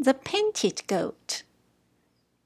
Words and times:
The 0.00 0.14
Painted 0.14 0.86
Goat 0.86 1.42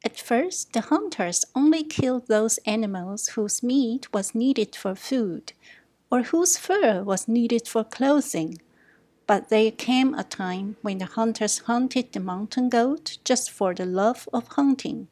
At 0.02 0.18
first, 0.18 0.72
the 0.72 0.80
hunters 0.80 1.44
only 1.54 1.84
killed 1.84 2.26
those 2.26 2.56
animals 2.64 3.28
whose 3.28 3.62
meat 3.62 4.10
was 4.10 4.34
needed 4.34 4.74
for 4.74 4.94
food, 4.94 5.52
or 6.10 6.22
whose 6.22 6.56
fur 6.56 7.02
was 7.02 7.28
needed 7.28 7.68
for 7.68 7.84
clothing. 7.84 8.56
But 9.26 9.50
there 9.50 9.70
came 9.70 10.14
a 10.14 10.24
time 10.24 10.76
when 10.80 10.96
the 10.96 11.04
hunters 11.04 11.58
hunted 11.58 12.14
the 12.14 12.20
mountain 12.20 12.70
goat 12.70 13.18
just 13.22 13.50
for 13.50 13.74
the 13.74 13.84
love 13.84 14.30
of 14.32 14.48
hunting. 14.48 15.08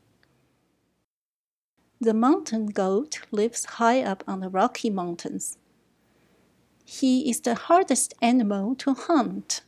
The 2.01 2.15
mountain 2.15 2.69
goat 2.69 3.21
lives 3.31 3.67
high 3.77 4.03
up 4.03 4.25
on 4.27 4.41
the 4.41 4.49
Rocky 4.49 4.89
Mountains. 4.89 5.59
He 6.87 7.29
is 7.29 7.43
the 7.43 7.55
hardest 7.55 8.15
animal 8.23 8.77
to 8.77 8.95
hunt. 8.95 9.61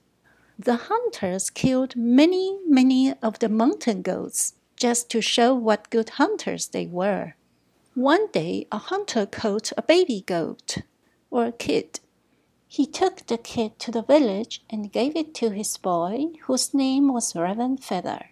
The 0.64 0.76
hunters 0.76 1.50
killed 1.50 1.96
many, 1.96 2.56
many 2.68 3.14
of 3.20 3.40
the 3.40 3.48
mountain 3.48 4.00
goats 4.00 4.54
just 4.76 5.10
to 5.10 5.20
show 5.20 5.56
what 5.56 5.90
good 5.90 6.10
hunters 6.10 6.68
they 6.68 6.86
were. 6.86 7.34
One 7.94 8.28
day, 8.28 8.68
a 8.70 8.78
hunter 8.78 9.26
caught 9.26 9.72
a 9.76 9.82
baby 9.82 10.22
goat, 10.24 10.76
or 11.32 11.46
a 11.46 11.52
kid. 11.52 11.98
He 12.68 12.86
took 12.86 13.26
the 13.26 13.38
kid 13.38 13.80
to 13.80 13.90
the 13.90 14.04
village 14.04 14.62
and 14.70 14.92
gave 14.92 15.16
it 15.16 15.34
to 15.34 15.50
his 15.50 15.76
boy, 15.76 16.26
whose 16.44 16.72
name 16.72 17.12
was 17.12 17.34
Raven 17.34 17.76
Feather. 17.76 18.26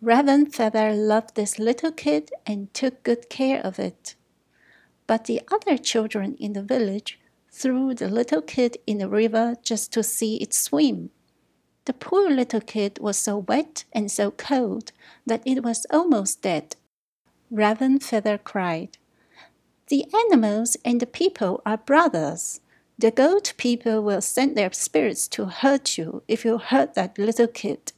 Raven 0.00 0.46
Feather 0.46 0.92
loved 0.92 1.36
this 1.36 1.60
little 1.60 1.92
kid 1.92 2.32
and 2.44 2.74
took 2.74 3.04
good 3.04 3.30
care 3.30 3.60
of 3.60 3.78
it. 3.78 4.16
But 5.06 5.26
the 5.26 5.42
other 5.52 5.78
children 5.78 6.34
in 6.40 6.54
the 6.54 6.62
village 6.62 7.20
threw 7.54 7.94
the 7.94 8.08
little 8.08 8.42
kid 8.42 8.76
in 8.84 8.98
the 8.98 9.08
river 9.08 9.54
just 9.62 9.92
to 9.92 10.02
see 10.02 10.36
it 10.36 10.52
swim. 10.52 11.10
The 11.84 11.92
poor 11.92 12.28
little 12.28 12.60
kid 12.60 12.98
was 12.98 13.16
so 13.16 13.38
wet 13.38 13.84
and 13.92 14.10
so 14.10 14.32
cold 14.32 14.90
that 15.26 15.42
it 15.46 15.62
was 15.62 15.86
almost 15.90 16.42
dead. 16.42 16.76
Raven 17.50 18.00
Feather 18.00 18.38
cried, 18.38 18.98
The 19.88 20.06
animals 20.12 20.76
and 20.84 21.00
the 21.00 21.06
people 21.06 21.62
are 21.64 21.76
brothers. 21.76 22.60
The 22.98 23.10
goat 23.10 23.52
people 23.56 24.02
will 24.02 24.20
send 24.20 24.56
their 24.56 24.72
spirits 24.72 25.28
to 25.28 25.46
hurt 25.46 25.96
you 25.96 26.22
if 26.26 26.44
you 26.44 26.58
hurt 26.58 26.94
that 26.94 27.18
little 27.18 27.48
kid. 27.48 27.92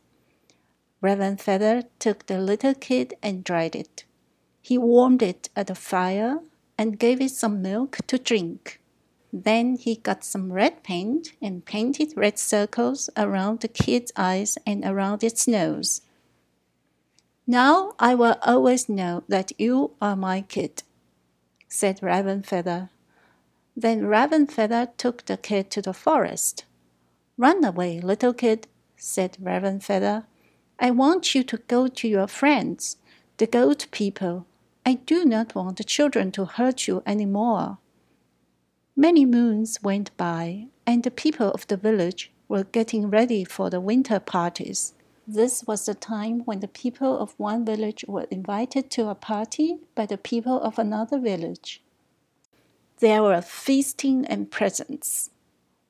Raven 1.01 1.37
Feather 1.37 1.85
took 1.99 2.27
the 2.27 2.39
little 2.39 2.75
kid 2.75 3.15
and 3.23 3.45
dried 3.45 3.75
it. 3.75 4.05
He 4.61 4.77
warmed 4.77 5.23
it 5.23 5.49
at 5.57 5.69
the 5.69 5.75
fire 5.75 6.41
and 6.77 6.99
gave 6.99 7.21
it 7.21 7.31
some 7.31 7.63
milk 7.63 7.99
to 8.09 8.19
drink. 8.19 8.81
Then 9.33 9.77
he 9.77 9.97
got 9.97 10.25
some 10.25 10.53
red 10.53 10.83
paint 10.83 11.33
and 11.43 11.65
painted 11.65 12.13
red 12.17 12.39
circles 12.39 13.11
around 13.17 13.61
the 13.61 13.69
kid's 13.69 14.13
eyes 14.17 14.57
and 14.67 14.85
around 14.85 15.25
its 15.25 15.49
nose. 15.49 16.03
Now 17.47 17.93
I 17.99 18.15
will 18.15 18.37
always 18.43 18.89
know 18.89 19.25
that 19.29 19.53
you 19.59 19.93
are 20.01 20.17
my 20.17 20.43
kid, 20.43 20.83
said 21.69 22.03
Raven 22.03 22.43
Feather. 22.43 22.91
Then 23.77 24.07
Raven 24.07 24.47
Feather 24.47 24.89
took 24.97 25.27
the 25.27 25.37
kid 25.37 25.71
to 25.71 25.83
the 25.83 25.93
forest. 25.93 26.65
Run 27.37 27.65
away, 27.65 28.01
little 28.01 28.33
kid, 28.33 28.67
said 28.97 29.37
Raven 29.41 29.81
Feather. 29.81 30.25
I 30.79 30.91
want 30.91 31.35
you 31.35 31.43
to 31.45 31.59
go 31.69 31.87
to 31.89 32.09
your 32.09 32.27
friends, 32.27 32.97
the 33.37 33.47
goat 33.47 33.87
people. 33.91 34.47
I 34.85 34.95
do 34.95 35.25
not 35.25 35.55
want 35.55 35.77
the 35.77 35.85
children 35.85 36.33
to 36.33 36.45
hurt 36.47 36.89
you 36.89 37.03
any 37.05 37.27
more. 37.27 37.79
Many 38.97 39.27
moons 39.27 39.79
went 39.83 40.17
by, 40.17 40.69
and 40.87 41.03
the 41.03 41.11
people 41.11 41.51
of 41.51 41.67
the 41.67 41.77
village 41.77 42.33
were 42.49 42.65
getting 42.65 43.11
ready 43.11 43.45
for 43.45 43.69
the 43.69 43.81
winter 43.81 44.19
parties. 44.19 44.95
This 45.27 45.65
was 45.67 45.85
the 45.87 45.95
time 45.95 46.41
when 46.45 46.61
the 46.61 46.69
people 46.69 47.19
of 47.19 47.39
one 47.39 47.65
village 47.65 48.05
were 48.09 48.27
invited 48.31 48.91
to 48.93 49.09
a 49.09 49.15
party 49.15 49.79
by 49.95 50.07
the 50.07 50.17
people 50.17 50.61
of 50.61 50.79
another 50.79 51.19
village. 51.19 51.83
There 53.01 53.23
were 53.23 53.43
feasting 53.43 54.25
and 54.27 54.51
presents. 54.51 55.31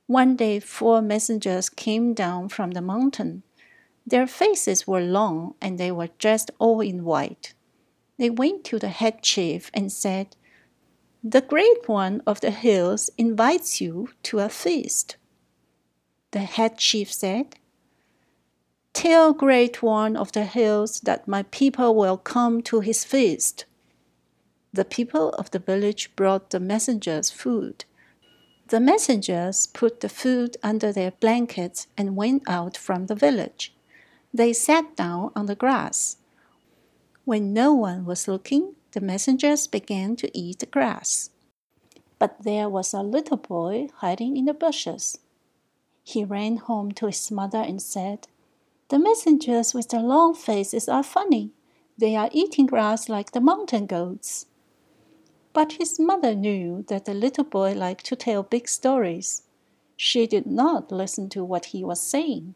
One 0.06 0.34
day, 0.36 0.60
four 0.60 1.00
messengers 1.02 1.68
came 1.68 2.14
down 2.14 2.48
from 2.48 2.72
the 2.72 2.80
mountain 2.80 3.42
their 4.06 4.28
faces 4.28 4.86
were 4.86 5.00
long 5.00 5.54
and 5.60 5.78
they 5.78 5.90
were 5.90 6.10
dressed 6.18 6.52
all 6.58 6.80
in 6.80 7.04
white. 7.04 7.54
They 8.18 8.30
went 8.30 8.62
to 8.66 8.78
the 8.78 8.88
head 8.88 9.20
chief 9.22 9.70
and 9.74 9.90
said, 9.90 10.36
The 11.28 11.40
great 11.40 11.88
one 11.88 12.22
of 12.24 12.40
the 12.40 12.52
hills 12.52 13.10
invites 13.18 13.80
you 13.80 14.10
to 14.22 14.38
a 14.38 14.48
feast. 14.48 15.16
The 16.30 16.38
head 16.38 16.78
chief 16.78 17.12
said, 17.12 17.56
Tell 18.92 19.32
great 19.32 19.82
one 19.82 20.16
of 20.16 20.30
the 20.30 20.44
hills 20.44 21.00
that 21.00 21.26
my 21.26 21.42
people 21.42 21.96
will 21.96 22.16
come 22.16 22.62
to 22.70 22.78
his 22.78 23.04
feast. 23.04 23.64
The 24.72 24.84
people 24.84 25.30
of 25.30 25.50
the 25.50 25.58
village 25.58 26.14
brought 26.14 26.50
the 26.50 26.60
messengers 26.60 27.28
food. 27.28 27.86
The 28.68 28.78
messengers 28.78 29.66
put 29.66 30.02
the 30.02 30.08
food 30.08 30.56
under 30.62 30.92
their 30.92 31.10
blankets 31.10 31.88
and 31.98 32.14
went 32.14 32.44
out 32.46 32.76
from 32.76 33.06
the 33.06 33.16
village. 33.16 33.74
They 34.32 34.52
sat 34.52 34.94
down 34.94 35.32
on 35.34 35.46
the 35.46 35.56
grass. 35.56 36.18
When 37.24 37.52
no 37.52 37.74
one 37.74 38.04
was 38.04 38.28
looking, 38.28 38.76
the 38.92 39.00
messengers 39.00 39.66
began 39.66 40.16
to 40.16 40.38
eat 40.38 40.60
the 40.60 40.66
grass. 40.66 41.30
But 42.18 42.42
there 42.42 42.68
was 42.68 42.94
a 42.94 43.02
little 43.02 43.36
boy 43.36 43.88
hiding 43.96 44.36
in 44.36 44.46
the 44.46 44.54
bushes. 44.54 45.18
He 46.02 46.24
ran 46.24 46.58
home 46.58 46.92
to 46.92 47.06
his 47.06 47.30
mother 47.30 47.58
and 47.58 47.82
said, 47.82 48.28
The 48.88 48.98
messengers 48.98 49.74
with 49.74 49.88
the 49.88 50.00
long 50.00 50.34
faces 50.34 50.88
are 50.88 51.02
funny. 51.02 51.50
They 51.98 52.14
are 52.14 52.30
eating 52.32 52.66
grass 52.66 53.08
like 53.08 53.32
the 53.32 53.40
mountain 53.40 53.86
goats. 53.86 54.46
But 55.52 55.72
his 55.72 55.98
mother 55.98 56.34
knew 56.34 56.84
that 56.88 57.06
the 57.06 57.14
little 57.14 57.44
boy 57.44 57.72
liked 57.72 58.04
to 58.06 58.16
tell 58.16 58.42
big 58.42 58.68
stories. 58.68 59.42
She 59.96 60.26
did 60.26 60.46
not 60.46 60.92
listen 60.92 61.28
to 61.30 61.42
what 61.42 61.66
he 61.66 61.82
was 61.82 62.00
saying. 62.00 62.54